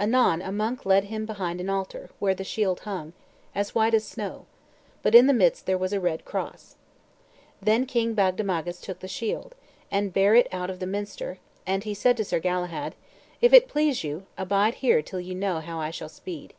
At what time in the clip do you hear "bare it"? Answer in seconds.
10.12-10.48